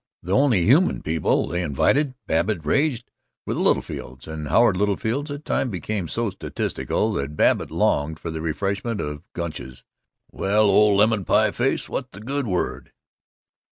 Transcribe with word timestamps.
The 0.23 0.31
only 0.35 0.65
"human 0.65 1.03
people" 1.03 1.49
whom 1.49 1.53
she 1.55 1.59
invited, 1.61 2.15
Babbitt 2.25 2.65
raged, 2.65 3.11
were 3.45 3.53
the 3.53 3.59
Littlefields; 3.59 4.27
and 4.27 4.47
Howard 4.47 4.75
Littlefield 4.75 5.29
at 5.29 5.45
times 5.45 5.69
became 5.69 6.07
so 6.07 6.31
statistical 6.31 7.13
that 7.13 7.35
Babbitt 7.35 7.69
longed 7.69 8.17
for 8.17 8.31
the 8.31 8.41
refreshment 8.41 8.99
of 8.99 9.21
Gunch's, 9.33 9.83
"Well, 10.31 10.63
old 10.63 10.97
lemon 10.97 11.23
pie 11.23 11.51
face, 11.51 11.87
what's 11.87 12.09
the 12.13 12.19
good 12.21 12.47
word?" 12.47 12.91